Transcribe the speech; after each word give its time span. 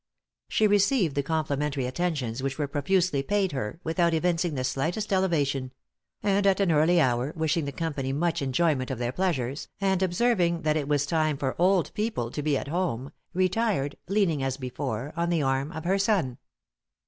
She 0.47 0.65
received 0.65 1.13
the 1.13 1.21
complimentary 1.21 1.85
attentions 1.85 2.41
which 2.41 2.57
were 2.57 2.67
profusely 2.67 3.21
paid 3.21 3.51
her, 3.51 3.79
without 3.83 4.15
evincing 4.15 4.55
the 4.55 4.63
slightest 4.63 5.13
elevation; 5.13 5.73
and 6.23 6.47
at 6.47 6.59
an 6.59 6.71
early 6.71 6.99
hour, 6.99 7.31
wishing 7.35 7.65
the 7.65 7.71
company 7.71 8.11
much 8.11 8.41
enjoyment 8.41 8.89
of 8.89 8.97
their 8.97 9.11
pleasures, 9.11 9.67
and 9.79 10.01
observing 10.01 10.63
that 10.63 10.75
it 10.75 10.87
was 10.87 11.05
time 11.05 11.37
for 11.37 11.53
old 11.59 11.93
people 11.93 12.31
to 12.31 12.41
be 12.41 12.57
at 12.57 12.69
home, 12.69 13.11
retired, 13.35 13.95
leaning 14.07 14.41
as 14.41 14.57
before, 14.57 15.13
on 15.15 15.29
the 15.29 15.43
arm 15.43 15.71
of 15.71 15.85
her 15.85 15.99
son. 15.99 16.39